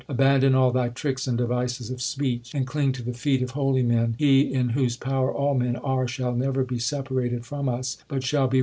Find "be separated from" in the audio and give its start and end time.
6.63-7.69